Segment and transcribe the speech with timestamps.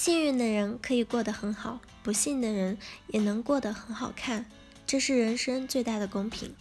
[0.00, 4.46] 幸运的人可以过得很好，不幸的人也能过得很好看，
[4.86, 6.54] 这是人生最大的公平。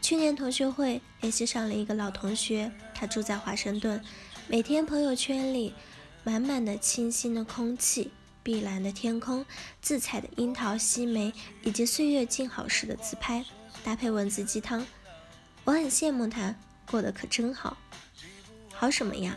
[0.00, 4.02] 去年同学会联系上了一个老同学，他住在华盛顿，
[4.48, 5.74] 每天朋友圈里
[6.24, 8.12] 满满的清新的空气、
[8.42, 9.44] 碧蓝的天空、
[9.82, 13.44] 自采的樱桃、西梅以及岁月静好时的自拍，
[13.84, 14.86] 搭配文字鸡汤。
[15.64, 16.54] 我很羡慕他，
[16.90, 17.76] 过得可真好。
[18.72, 19.36] 好什么呀？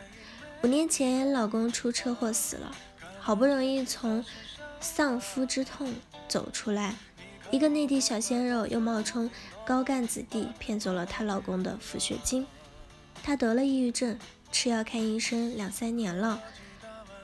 [0.64, 2.74] 五年前老公出车祸死了，
[3.26, 4.26] 好不容易从
[4.82, 5.94] 丧夫之痛
[6.28, 6.96] 走出来，
[7.52, 9.32] 一个内地小鲜肉又冒充
[9.66, 12.46] 高干子弟骗走了她老公的抚恤金。
[13.24, 14.20] 她得了抑郁症，
[14.52, 16.44] 吃药看医生两三年了。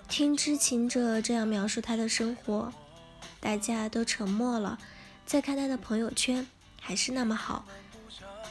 [0.08, 2.72] 听知情者这样描述她的生活，
[3.42, 4.80] 大家都沉默了。
[5.26, 6.48] 再看她的朋友圈，
[6.80, 7.66] 还是那么好。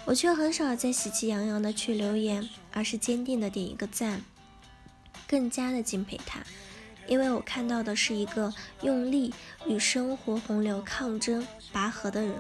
[0.05, 4.23] 我却很少再喜气洋洋的去留言，而是坚定的点一个赞，
[5.27, 6.41] 更加的敬佩她，
[7.09, 9.35] 因为我看到的是一个用力
[9.67, 12.35] 与生活洪流抗争拔河的人。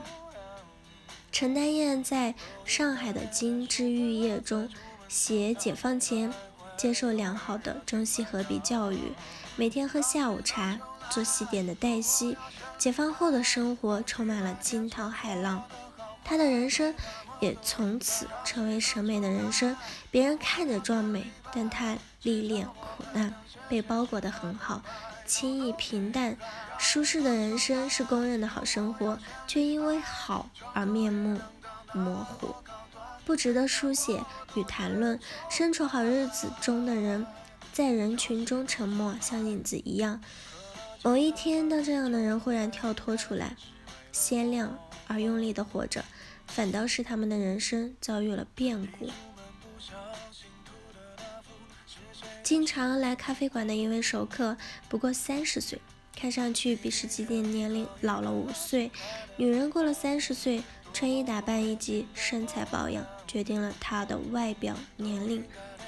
[1.33, 4.69] 陈丹燕在上海的金枝玉叶中
[5.08, 6.33] 写解放前
[6.77, 9.12] 接受良好的中西合璧教育，
[9.56, 10.78] 每天喝下午茶，
[11.10, 12.36] 做西点的黛西，
[12.77, 15.62] 解放后的生活充满了惊涛骇浪，
[16.29, 16.95] 他的人生。
[17.41, 19.77] 也从此成为审美的人生。
[20.11, 23.33] 别人看着壮美，但他历练苦难，
[23.69, 24.83] 被包裹得很好，
[25.25, 26.37] 轻易平淡、
[26.81, 31.41] 舒适的人生是公认的好生活，却因为好而面目
[31.93, 32.53] 模糊，
[33.25, 34.21] 不值得书写
[34.56, 35.21] 与谈论。
[35.49, 37.25] 身处好日子中的人，
[37.73, 40.21] 在人群中沉默，像影子一样。
[41.05, 43.55] 某一天，当这样的人忽然跳脱出来，
[44.11, 46.05] 鲜亮而用力地活着。
[46.48, 49.08] 反倒是他们的人生遭遇了变故。
[52.42, 54.56] 经常来咖啡馆的一位熟客，
[54.88, 55.80] 不过三十岁，
[56.16, 58.91] 看上去比实际年龄老了五岁。
[59.36, 65.44] 女人过了三十岁，穿衣打扮以及身材保养，决定了她的外表年龄，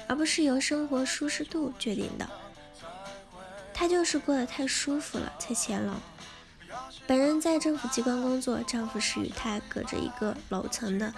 [0.07, 2.29] 而不是由生活舒适度决定的。
[3.73, 5.95] 她就是过得太舒服了，才显老。
[7.11, 11.13] 本人在政府机关工作，丈夫是与她隔着一个楼层的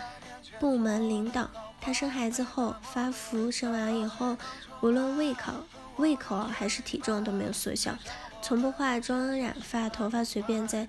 [0.59, 1.47] 部门领导。
[1.79, 4.35] 她生孩子后发福，生完以后
[4.81, 5.53] 无论胃口、
[5.97, 7.95] 胃口还是体重都没有缩小，
[8.41, 10.87] 从不化妆染发，头发随便在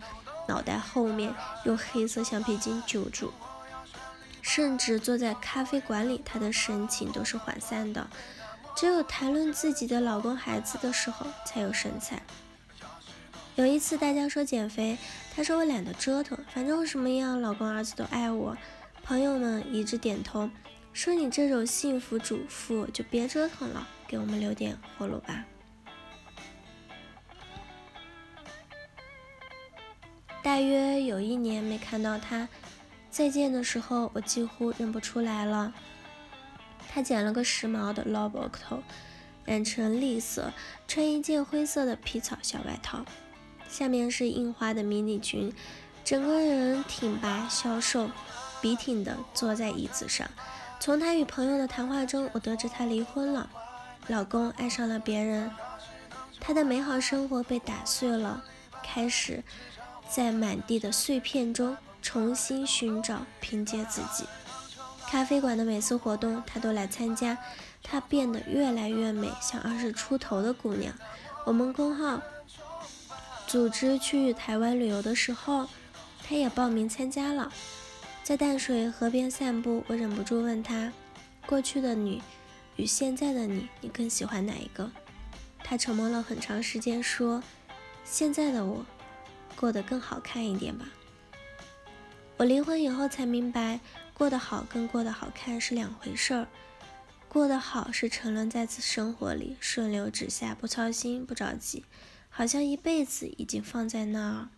[0.49, 3.31] 脑袋后面用黑色橡皮筋揪住，
[4.41, 8.09] 甚至坐在咖啡馆里，她的神情都是涣散的，
[8.75, 12.23] 只有谈论自己的老公、孩子的时候才有神采。
[13.57, 14.99] 有一次，大家说减肥，
[15.35, 18.57] 她说我懒得折腾，反正我什么样，老公儿子都爱我。
[19.05, 20.51] 朋友们一致点头，
[20.93, 25.45] 说你这种幸福主妇就别折腾了，给我们留点活路吧。
[30.43, 32.49] 大约有一年没看到她，
[33.09, 35.73] 再见的时候我几乎认不出来了。
[36.89, 38.83] 她剪了个时髦的 lobo 头，
[39.45, 40.53] 染成栗色，
[40.89, 43.05] 穿一件灰色的皮草小外套。
[43.69, 45.53] 下面是印花的迷你裙，
[46.05, 48.09] 整个人挺拔消瘦，
[48.61, 50.29] 笔挺的坐在椅子上。
[50.79, 53.51] 从她与朋友的谈话中，我得知她离婚了，
[54.07, 55.51] 老公爱上了别人，
[56.41, 58.45] 她的美好生活被打碎了，
[58.83, 59.43] 开始
[60.09, 64.25] 在满地的碎片中重新寻找凭借自己。
[65.09, 67.39] 咖啡馆的每次活动，她都来参加，
[67.83, 70.95] 她变得越来越美，像二十出头的姑娘。
[71.45, 72.21] 我们工号。
[73.55, 75.69] 组织去台湾旅游的时候，
[76.27, 77.53] 他也报名参加了。
[78.25, 80.93] 在淡水河边散步，我忍不住问他
[81.47, 82.21] ：“过去的你
[82.75, 84.91] 与现在的你，你更喜欢哪一个？”
[85.63, 87.41] 他沉默了很长时间，说
[88.05, 88.85] ：“现在的我
[89.55, 90.89] 过得更好看一点吧。”
[92.37, 93.79] 我离婚以后才明白，
[94.15, 96.49] 过得好跟过得好看是两回事儿。
[97.29, 101.85] 过得好是沉沦在此生活里，顺流直下，不操心，不着急。
[102.37, 104.49] 好像一辈子已经放在那儿，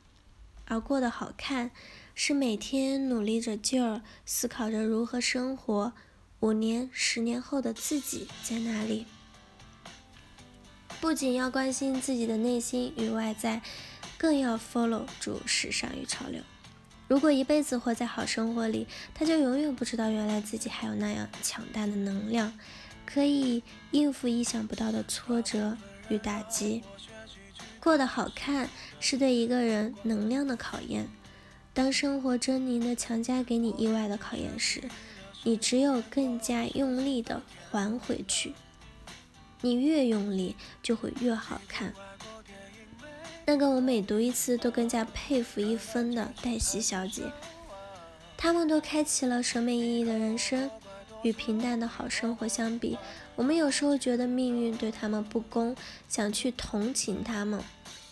[0.64, 1.70] 而过得好看，
[2.14, 5.92] 是每天努力着劲儿，思考着如何生活。
[6.40, 9.04] 五年、十年后的自己在哪里？
[11.02, 13.60] 不仅要关心自己的内心与外在，
[14.16, 16.40] 更要 follow 住时尚与潮流。
[17.08, 22.58] 如果一辈子活在好生活里，他就永远不知道原来自己还有那样强大的能量，
[23.04, 25.76] 可以应付意想不到的挫折
[26.08, 26.82] 与打击。
[27.80, 28.68] 过得好看
[28.98, 31.08] 是对一个人能量的考验。
[31.72, 34.82] 当生活狰狞的强加给你意外的考验时，
[35.44, 38.54] 你只有更加用力的还回去。
[39.60, 41.92] 你越用力，就会越好看。
[43.44, 47.22] 那个我每读一次都更加佩服一分的黛西小姐。
[48.36, 50.70] 他们都开启了审美意义的人生，
[51.22, 52.96] 与平淡的好生活相比，
[53.34, 55.74] 我们有时候觉得命运对他们不公，
[56.08, 57.60] 想去同情他们。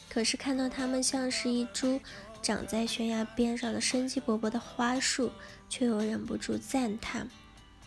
[0.09, 2.01] 可是看到他们像是一株
[2.43, 5.31] 长在悬崖边上的生机勃勃的花树，
[5.69, 7.29] 却又忍不住赞叹：“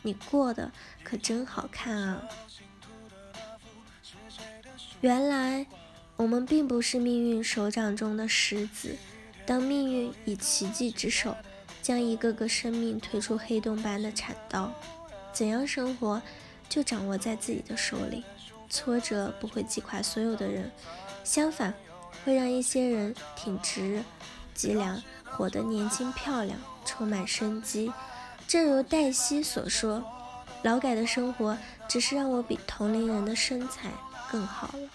[0.04, 0.72] 你过得
[1.04, 2.22] 可真好看啊！”
[5.02, 5.66] 原来
[6.16, 8.96] 我们并不是命运手掌中的石子，
[9.46, 11.36] 当命运以奇迹之手。
[11.80, 14.74] 将一个个生命推出黑洞般的铲刀，
[15.38, 16.20] 怎样生活
[16.68, 18.26] 就掌握在自己的手里。
[18.72, 20.72] 挫折不会击垮所有的人，
[21.24, 21.76] 相反
[22.26, 24.04] 会让一些人挺直
[24.56, 27.94] 脊梁，活得年轻漂亮，充满生机。
[28.48, 30.04] 正如黛西所说
[30.64, 31.56] ：“劳改的生活
[31.88, 33.92] 只是让我比同龄人的身材
[34.32, 34.90] 更好了。”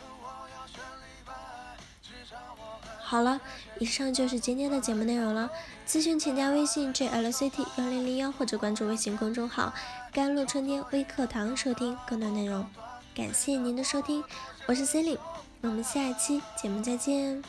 [2.99, 3.41] 好了，
[3.79, 5.49] 以上就是今天的节目内容了。
[5.87, 9.73] 咨询请加微信 jlct 幺零零幺或者关注微信公众号
[10.13, 12.67] “甘露春天微课堂”收听更多内容。
[13.15, 14.23] 感谢您的收听，
[14.67, 15.21] 我是 c e l i n e
[15.63, 17.43] 我们下一期节目再见。